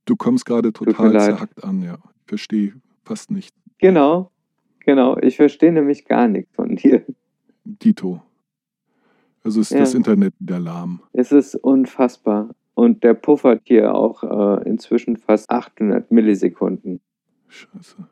[0.06, 2.00] Du kommst gerade total zerhackt an, ja.
[2.21, 3.56] Ich verstehe fast nicht.
[3.78, 4.32] Genau,
[4.86, 7.04] genau, ich verstehe nämlich gar nichts von dir.
[7.63, 8.22] Dito.
[9.44, 9.80] Also ist Ja.
[9.80, 11.02] das Internet wieder lahm.
[11.13, 12.54] Es ist unfassbar.
[12.74, 17.02] Und der puffert hier auch äh, inzwischen fast 800 Millisekunden.
[17.48, 18.08] Scheiße.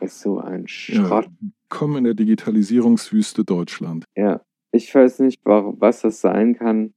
[0.00, 0.68] Ist so ein Ja.
[0.68, 1.28] Schrott.
[1.68, 4.04] Komm in der Digitalisierungswüste Deutschland.
[4.16, 4.40] Ja,
[4.72, 6.94] ich weiß nicht, warum, was das sein kann.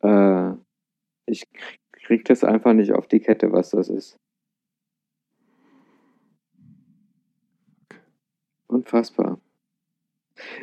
[0.00, 0.52] Äh,
[1.26, 4.18] ich krieg, krieg das einfach nicht auf die Kette, was das ist.
[8.66, 9.38] Unfassbar.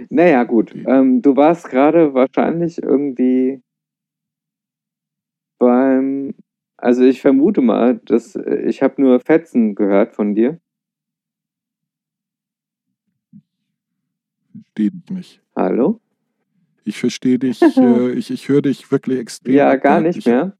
[0.09, 0.73] Naja, gut.
[0.75, 3.61] Ähm, du warst gerade wahrscheinlich irgendwie
[5.57, 6.33] beim.
[6.77, 10.59] Also ich vermute mal, dass äh, ich habe nur Fetzen gehört von dir.
[14.51, 15.41] Verstehe dich nicht.
[15.55, 16.01] Hallo?
[16.83, 19.53] Ich verstehe dich, äh, ich, ich höre dich wirklich extrem.
[19.53, 20.57] Ja, gar nicht ich mehr.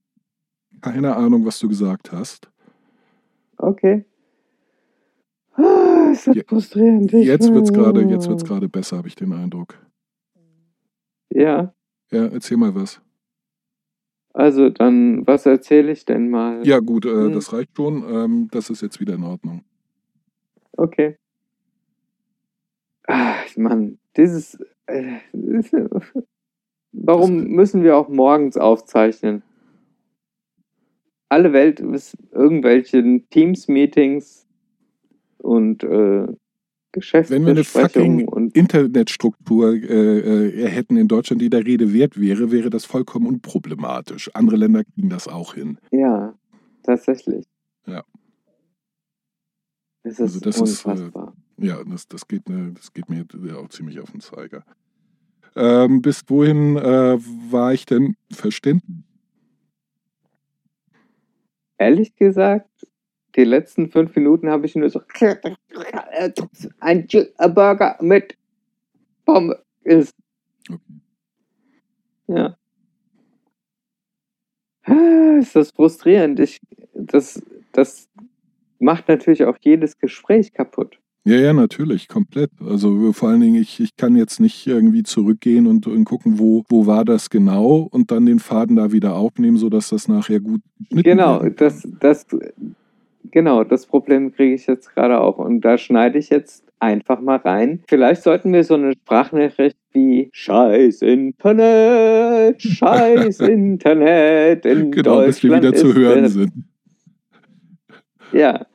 [0.82, 2.49] Keine Ahnung, was du gesagt hast.
[3.58, 4.06] Okay.
[5.54, 7.14] Ah, ist das Je- frustrierend.
[7.14, 9.78] Ich- Jetzt wird's gerade, jetzt wird's gerade besser, habe ich den Eindruck.
[11.30, 11.74] Ja,
[12.12, 13.02] Ja, erzähl mal was.
[14.34, 16.66] also dann, was erzähle ich denn mal?
[16.68, 17.34] Ja, gut, äh, Hm.
[17.34, 18.04] das reicht schon.
[18.10, 19.64] Ähm, das ist jetzt wieder in Ordnung.
[20.78, 21.18] Okay.
[23.08, 24.58] Ah, Mann, dieses.
[24.88, 25.20] Äh,
[26.92, 29.44] warum müssen wir auch morgens aufzeichnen?
[31.30, 34.46] Alle Welt ist irgendwelchen Teams-Meetings
[35.41, 36.27] und äh,
[36.93, 42.19] Wenn wir eine fucking und Internetstruktur äh, äh, hätten in Deutschland, die der Rede wert
[42.19, 44.30] wäre, wäre das vollkommen unproblematisch.
[44.34, 45.77] Andere Länder kriegen das auch hin.
[45.91, 46.34] ja,
[46.84, 47.45] tatsächlich.
[47.86, 48.04] Ja.
[50.04, 51.36] Also ist das ist, äh, unfassbar.
[51.58, 53.25] Ja, das, das, geht, mir, das geht mir
[53.58, 54.63] auch ziemlich auf den Zeiger.
[55.56, 57.17] Ähm, bis wohin äh,
[57.51, 59.04] war ich denn verständlich?
[61.77, 62.69] Ehrlich gesagt,
[63.36, 65.02] die letzten fünf Minuten habe ich nur so
[66.80, 67.08] ein
[67.54, 68.38] Burger mit
[69.26, 70.13] Pommes ist.
[70.70, 70.80] Okay.
[72.28, 72.58] Ja.
[74.84, 76.39] Ah, Ist das frustrierend.
[76.39, 76.60] Ich,
[76.94, 77.41] das,
[77.72, 78.10] das
[78.80, 80.98] macht natürlich auch jedes Gespräch kaputt.
[81.24, 82.50] Ja, ja, natürlich, komplett.
[82.60, 86.63] Also vor allen Dingen, ich, ich kann jetzt nicht irgendwie zurückgehen und, und gucken, wo,
[86.67, 90.62] wo war das genau und dann den Faden da wieder aufnehmen, sodass das nachher gut
[90.80, 92.26] geschnitten Genau, das, das,
[93.29, 95.38] genau, das Problem kriege ich jetzt gerade auch.
[95.38, 97.84] Und da schneide ich jetzt einfach mal rein.
[97.88, 105.49] Vielleicht sollten wir so eine Sprachnachricht wie Scheiß Internet, Scheiß Internet in Genau, bis wir
[105.51, 106.51] Deutschland wieder zu ist hören es- sind.
[108.34, 108.65] Ja.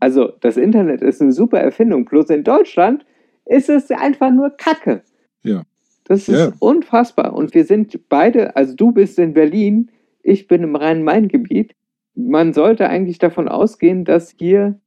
[0.00, 3.04] Also, das Internet ist eine super Erfindung, bloß in Deutschland
[3.46, 5.02] ist es einfach nur Kacke.
[5.42, 5.62] Ja.
[6.04, 6.52] Das ist Ja.
[6.60, 7.34] unfassbar.
[7.34, 9.90] Und wir sind beide, also du bist in Berlin,
[10.22, 11.74] ich bin im Rhein-Main-Gebiet.
[12.20, 14.80] Man sollte eigentlich davon ausgehen, dass hier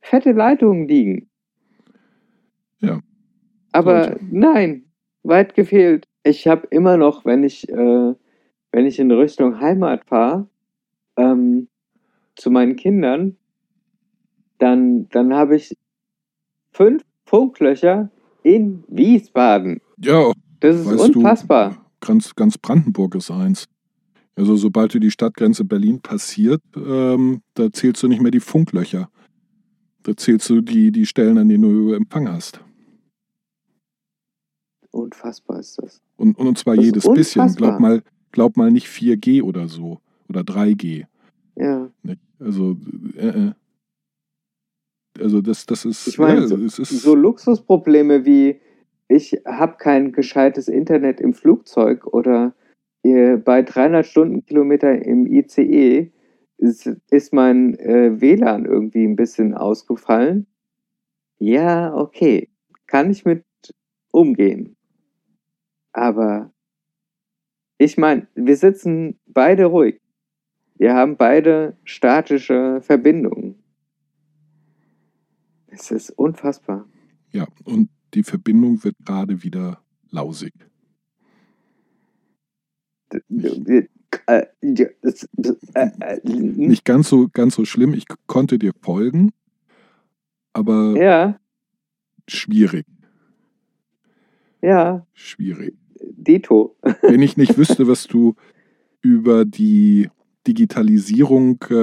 [0.00, 1.28] fette Leitungen liegen.
[2.78, 3.00] Ja.
[3.72, 4.20] Aber Sollte.
[4.30, 4.84] nein,
[5.24, 6.06] weit gefehlt.
[6.22, 8.14] Ich habe immer noch, wenn ich, äh,
[8.72, 10.48] wenn ich in Richtung Heimat fahre,
[11.16, 11.68] ähm,
[12.36, 13.36] zu meinen Kindern,
[14.58, 15.76] dann, dann habe ich
[16.70, 18.10] fünf Funklöcher
[18.44, 19.80] in Wiesbaden.
[20.00, 21.70] Ja, Das ist unfassbar.
[22.00, 23.68] du, ganz, ganz Brandenburg ist eins.
[24.38, 29.10] Also sobald du die Stadtgrenze Berlin passiert, ähm, da zählst du nicht mehr die Funklöcher.
[30.04, 32.60] Da zählst du die, die Stellen, an denen du Empfang hast.
[34.92, 36.00] Unfassbar ist das.
[36.16, 37.52] Und, und zwar Das jedes bisschen.
[37.56, 39.98] Glaub mal, glaub mal nicht 4G oder so.
[40.28, 41.06] Oder 3G.
[41.56, 41.90] Ja.
[42.04, 42.20] Nicht?
[42.38, 42.76] Also,
[43.16, 43.52] äh, äh.
[45.18, 48.60] Also das, das ist, Ich meine, ja, so, ist so Luxusprobleme wie
[49.08, 52.54] ich habe kein gescheites Internet im Flugzeug oder
[53.02, 56.10] bei 300 Stundenkilometer im ICE
[56.58, 60.46] ist, ist mein äh, WLAN irgendwie ein bisschen ausgefallen.
[61.38, 62.48] Ja, okay.
[62.86, 63.44] Kann ich mit
[64.10, 64.76] umgehen.
[65.92, 66.52] Aber
[67.78, 70.00] ich meine, wir sitzen beide ruhig.
[70.76, 73.62] Wir haben beide statische Verbindungen.
[75.68, 76.88] Es ist unfassbar.
[77.30, 80.52] Ja, und die Verbindung wird gerade wieder lausig.
[80.52, 80.68] Äh, ja, das- das- äh, äh,
[86.22, 87.94] Nicht ganz so, ganz so schlimm.
[87.94, 89.30] Ich konnte dir folgen,
[90.52, 91.40] aber Ja,
[92.26, 92.86] schwierig.
[94.62, 95.74] ja, Schwierig.
[96.00, 96.76] Dito.
[97.02, 98.34] Wenn ich nicht wüsste, was du
[99.02, 100.08] über die
[100.46, 101.74] Digitalisierung äh,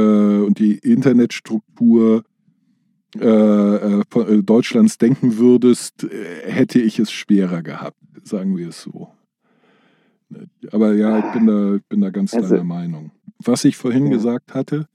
[0.45, 2.23] und die Internetstruktur
[3.19, 8.69] äh, äh, von, äh, Deutschlands denken würdest, äh, hätte ich es schwerer gehabt, sagen wir
[8.69, 9.09] es so.
[10.71, 13.11] Aber ja, ich bin da, bin da ganz Also- deiner Meinung.
[13.43, 14.13] Was ich vorhin Ja.
[14.13, 14.87] gesagt hatte,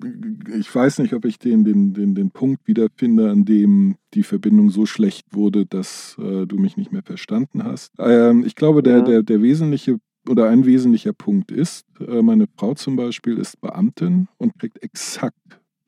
[0.58, 4.70] ich weiß nicht, ob ich den, den, den, den Punkt wiederfinde, an dem die Verbindung
[4.70, 7.92] so schlecht wurde, dass äh, du mich nicht mehr verstanden hast.
[7.98, 9.04] Ähm, ich glaube, der, Ja.
[9.04, 14.28] der, der wesentliche oder ein wesentlicher Punkt ist, äh, meine Frau zum Beispiel ist Beamtin
[14.38, 15.36] und kriegt exakt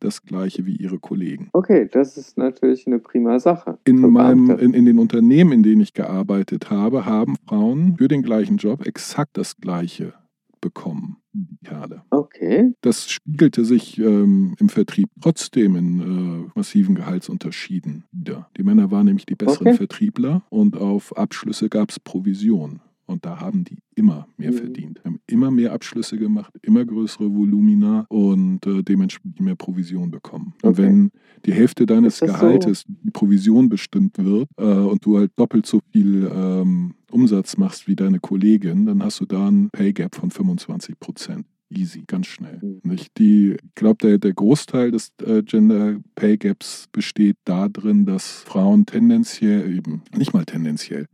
[0.05, 1.49] das gleiche wie ihre Kollegen.
[1.53, 3.79] Okay, das ist natürlich eine prima Sache.
[3.85, 8.23] In, meinem, in, in den Unternehmen, in denen ich gearbeitet habe, haben Frauen für den
[8.23, 10.15] gleichen Job exakt das gleiche
[10.61, 12.03] bekommen wie die Kerle.
[12.11, 18.49] Okay, Das spiegelte sich ähm, im Vertrieb trotzdem in äh, massiven Gehaltsunterschieden wieder.
[18.57, 19.77] Die Männer waren nämlich die besseren Okay.
[19.77, 22.81] Vertriebler und auf Abschlüsse gab es Provision.
[23.13, 24.57] Und da haben die immer mehr Mhm.
[24.57, 30.55] verdient, haben immer mehr Abschlüsse gemacht, immer größere Volumina und äh, dementsprechend mehr Provision bekommen.
[30.63, 30.83] Und Okay.
[30.83, 31.11] wenn
[31.47, 32.35] die Hälfte deines das so?
[32.35, 37.87] Gehaltes die Provision bestimmt wird äh, und du halt doppelt so viel ähm, Umsatz machst
[37.87, 41.47] wie deine Kollegin, dann hast du da einen Pay Gap von 25 Prozent.
[41.75, 42.59] Easy, ganz schnell.
[42.63, 42.91] Mhm.
[42.91, 43.17] Nicht?
[43.19, 48.85] Die, ich glaube, der, der Großteil des äh, Gender Pay Gaps besteht darin, dass Frauen
[48.85, 51.07] tendenziell, eben nicht mal tendenziell,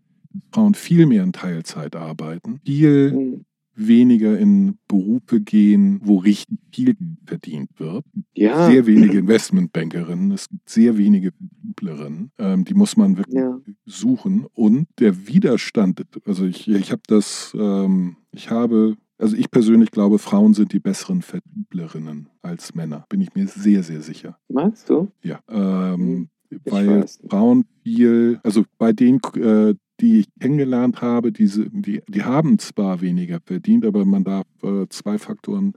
[0.52, 3.44] Frauen viel mehr in Teilzeit arbeiten, viel Hm,
[3.80, 8.04] weniger in Berufe gehen, wo richtig viel verdient wird.
[8.34, 13.56] ja, Sehr wenige Investmentbankerinnen, es gibt sehr wenige Vertrieblerinnen, ähm, die muss man wirklich ja,
[13.86, 14.46] suchen.
[14.52, 20.18] Und der Widerstand, also ich, ich habe das, ähm, ich habe, also ich persönlich glaube,
[20.18, 23.04] Frauen sind die besseren Vertrieblerinnen als Männer.
[23.08, 24.38] Bin ich mir sehr, sehr sicher.
[24.48, 25.08] meinst du?
[25.22, 25.40] Ja.
[25.48, 27.04] Ähm, Ich weil.
[27.30, 33.00] Frauen viel, also bei denen, äh, die ich kennengelernt habe, diese, die, die haben zwar
[33.00, 35.74] weniger verdient, aber man darf äh, zwei Faktoren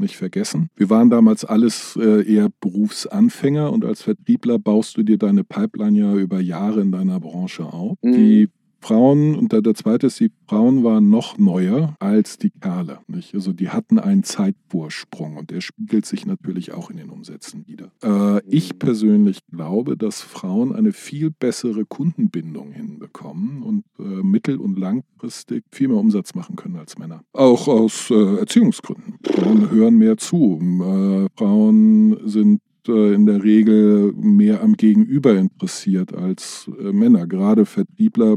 [0.00, 0.68] nicht vergessen.
[0.76, 5.98] Wir waren damals alles äh, eher Berufsanfänger und als Vertriebler baust du dir deine Pipeline
[5.98, 7.98] ja über Jahre in deiner Branche auf.
[8.02, 8.12] Mhm.
[8.12, 8.48] Die
[8.80, 12.98] Frauen, und der, der zweite ist, die Frauen waren noch neuer als die Kerle.
[13.06, 13.34] Nicht?
[13.34, 17.92] Also die hatten einen Zeitvorsprung und der spiegelt sich natürlich auch in den Umsätzen wieder.
[18.02, 24.78] Äh, ich persönlich glaube, dass Frauen eine viel bessere Kundenbindung hinbekommen und äh, mittel- und
[24.78, 27.22] langfristig viel mehr Umsatz machen können als Männer.
[27.32, 29.18] Auch aus äh, Erziehungsgründen.
[29.24, 30.58] Frauen hören mehr zu.
[30.60, 37.26] Äh, Frauen sind in der Regel mehr am Gegenüber interessiert als äh, Männer.
[37.26, 38.36] Gerade Vertriebler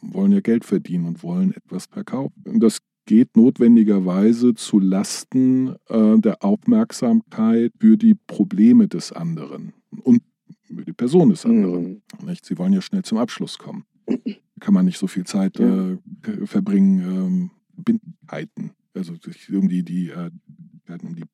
[0.00, 2.60] wollen ja Geld verdienen und wollen etwas verkaufen.
[2.60, 10.22] Das geht notwendigerweise zu Lasten äh, der Aufmerksamkeit für die Probleme des anderen und
[10.64, 12.02] für die Person des anderen.
[12.20, 12.44] Hm, Nicht?
[12.44, 13.84] Sie wollen ja schnell zum Abschluss kommen.
[14.06, 14.14] Da
[14.60, 15.90] kann man nicht so viel Zeit Ja.
[15.92, 17.50] äh, ver- verbringen,
[17.86, 20.30] ähm, also sich um die, die, äh,
[21.02, 21.24] um die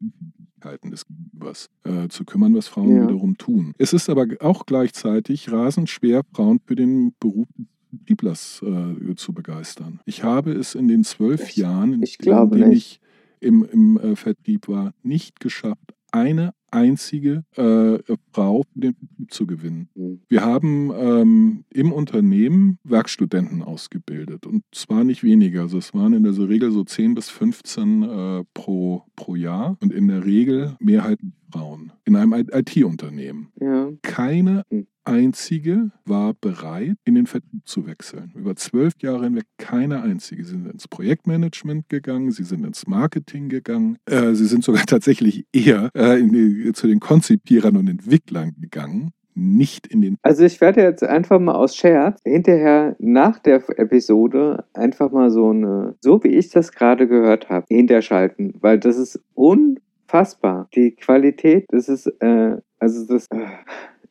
[0.64, 3.02] Bindlichkeiten des Gegenübers äh, zu kümmern, was Frauen Ja.
[3.04, 3.74] wiederum tun.
[3.78, 7.66] Es ist aber auch gleichzeitig rasend schwer, Frauen für den Beruf des
[7.98, 10.00] Vertrieblers äh, zu begeistern.
[10.04, 13.00] Ich habe es in den zwölf Ich- Jahren, in denen ich
[13.40, 17.98] im, im äh, Vertrieb war, nicht geschafft, eine einzige äh,
[18.32, 19.88] Frau für den Vertrieb zu gewinnen.
[19.94, 20.20] hm.
[20.28, 25.62] Wir haben ähm, im Unternehmen Werkstudenten ausgebildet und zwar nicht weniger.
[25.62, 29.92] Also es waren in der Regel so 10 bis 15 äh, pro, pro Jahr und
[29.92, 33.48] in der Regel mehrheitlich Frauen in einem IT-Unternehmen.
[33.60, 34.86] Ja, Keine Hm.
[35.04, 38.32] Einzige war bereit, in den Vertrieb zu wechseln.
[38.34, 40.44] Über zwölf Jahre hinweg keine einzige.
[40.44, 45.46] Sie sind ins Projektmanagement gegangen, sie sind ins Marketing gegangen, äh, sie sind sogar tatsächlich
[45.52, 50.82] eher äh, die, zu den Konzipierern und Entwicklern gegangen, nicht in den Also ich werde
[50.82, 56.28] jetzt einfach mal aus Scherz hinterher nach der Episode einfach mal so eine, so wie
[56.28, 60.68] ich das gerade gehört habe, hinterschalten, weil das ist unfassbar.
[60.74, 63.46] Die Qualität, das ist, äh, also das, äh,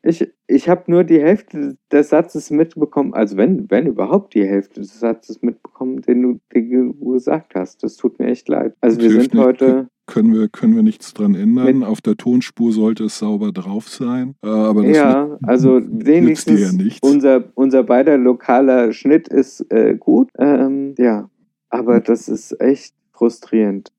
[0.04, 4.82] ich, ich habe nur die Hälfte des Satzes mitbekommen, also wenn, wenn überhaupt die Hälfte
[4.82, 7.84] des Satzes mitbekommen, den du, den du gesagt hast.
[7.84, 8.76] Das tut mir echt leid.
[8.82, 9.44] Also wir sind nicht.
[9.44, 11.84] heute, können wir, können wir nichts dran ändern.
[11.84, 14.36] Auf der Tonspur sollte es sauber drauf sein.
[14.44, 17.00] Äh, aber das ja, also wenigstens ja nichts.
[17.02, 20.30] unser, unser beider lokaler Schnitt ist äh, gut.
[20.38, 21.30] Ähm, ja,
[21.70, 23.94] aber das ist echt frustrierend.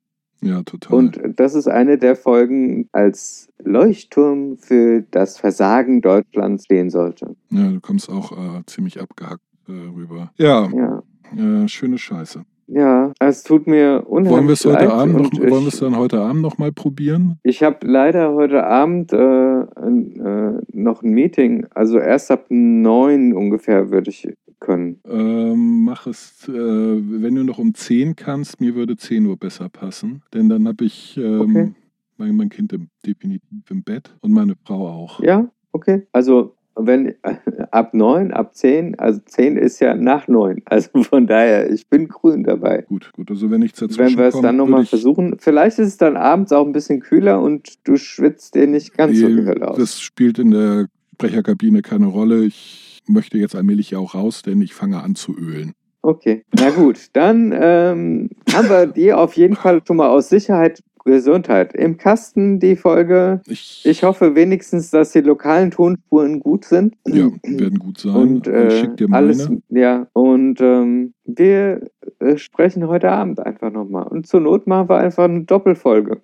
[0.45, 0.97] Ja, total.
[0.99, 7.35] Und das ist eine der Folgen als Leuchtturm für das Versagen Deutschlands stehen sollte.
[7.51, 10.33] ja, du kommst auch äh, ziemlich abgehackt äh, rüber.
[10.37, 11.03] Ja, Ja,
[11.37, 12.45] äh, schöne Scheiße.
[12.67, 15.69] ja, es tut mir unheimlich Wollen wir es heute leid Abend noch, und wollen wir
[15.69, 17.39] es dann heute Abend noch mal probieren?
[17.43, 21.67] Ich habe leider heute Abend äh, ein, äh, noch ein Meeting.
[21.75, 24.29] Also erst ab neun ungefähr würde ich
[24.61, 25.01] können.
[25.07, 29.69] Ähm, mach es, äh, wenn du noch um 10 kannst, mir würde 10 Uhr besser
[29.69, 30.23] passen.
[30.33, 31.73] Denn dann habe ich ähm, Okay.
[32.17, 35.21] mein, mein Kind im, definitiv im Bett und meine Frau auch.
[35.23, 36.07] Ja, okay.
[36.13, 37.15] Also wenn
[37.71, 40.63] ab neun, ab zehn, also zehn ist ja nach neun.
[40.67, 42.83] Also von daher, ich bin grün dabei.
[42.89, 43.31] Gut, gut.
[43.31, 46.17] Also wenn nichts dazwischen Wenn wir es dann nochmal ich- versuchen, vielleicht ist es dann
[46.17, 49.77] abends auch ein bisschen kühler und du schwitzt dir nicht ganz so Hölle aus.
[49.79, 52.43] Das spielt in der Sprecherkabine keine Rolle.
[52.45, 55.73] Ich möchte jetzt allmählich ja auch raus, denn ich fange an zu ölen.
[56.05, 60.83] Okay, na gut, dann ähm, haben wir die auf jeden Fall schon mal aus Sicherheit
[61.07, 63.43] Gesundheit im Kasten, die Folge.
[63.47, 66.95] Ich, Ich hoffe wenigstens, dass die lokalen Tonspuren gut sind.
[67.07, 68.15] Ja, werden gut sein.
[68.15, 69.27] Und ich äh, schick dir meine.
[69.27, 71.83] alles, ja, und ähm, wir
[72.21, 74.07] äh, sprechen heute Abend einfach nochmal.
[74.07, 76.23] Und zur Not machen wir einfach eine Doppelfolge.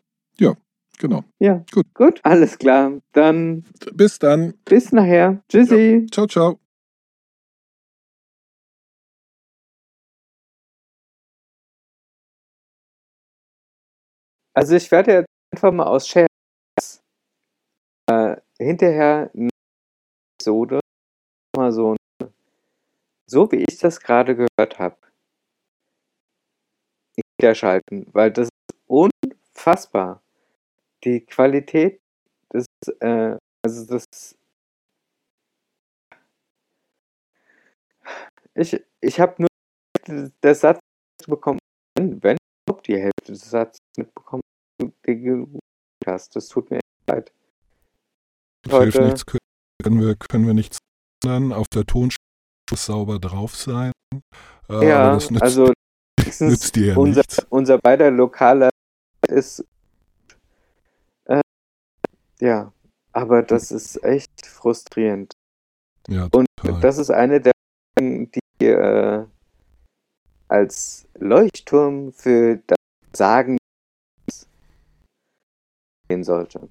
[1.00, 1.24] Genau.
[1.38, 1.86] Ja, Gut.
[1.94, 2.92] Gut, alles klar.
[3.12, 3.64] Dann
[3.94, 4.54] Bis dann.
[4.66, 5.42] bis nachher.
[5.48, 6.06] Tschüssi.
[6.10, 6.60] Ciao, ciao.
[14.54, 16.28] Also ich werde jetzt einfach mal aus Scherz
[18.10, 19.50] äh, hinterher eine
[20.38, 20.80] Episode
[21.56, 21.96] mal so,
[23.26, 24.96] so wie ich das gerade gehört habe,
[27.38, 30.22] wiederschalten, weil das ist unfassbar.
[31.04, 32.00] Die Qualität
[32.52, 32.66] des,
[33.00, 34.36] äh, also das
[38.54, 39.48] ich, ich habe nur
[40.42, 40.80] der Satz
[41.26, 41.58] bekommen,
[41.98, 42.36] wenn
[42.80, 44.42] überhaupt die Hälfte des Satzes mitbekommen,
[45.06, 45.58] den du
[46.06, 46.34] hast.
[46.36, 47.32] Das tut mir echt leid.
[48.68, 50.78] Hilft Heute- nichts, können wir, können wir nichts
[51.24, 51.52] ändern.
[51.52, 52.16] Auf der Tonspur
[52.70, 53.92] muss sauber drauf sein.
[54.68, 55.72] Äh, ja, nützt, also
[56.40, 57.46] nützt dir ja unser, nichts.
[57.48, 58.70] unser beider lokaler
[59.28, 59.64] ist
[61.26, 61.40] äh,
[62.40, 62.72] ja,
[63.12, 65.32] aber das ist echt frustrierend.
[66.08, 66.80] Ja, Und total.
[66.80, 67.52] das ist eine der
[68.00, 69.26] die äh,
[70.50, 72.76] als Leuchtturm für das
[73.12, 73.56] Sagen
[76.08, 76.68] gehen sollte.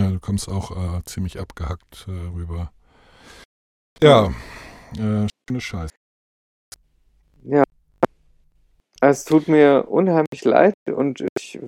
[0.00, 2.72] Ja, du kommst auch äh, ziemlich abgehackt äh, rüber.
[4.02, 4.32] Ja,
[4.96, 5.94] äh, schöne Scheiße.
[9.02, 11.60] Es tut mir unheimlich leid und ich